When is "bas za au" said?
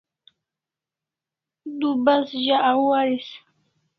2.05-2.83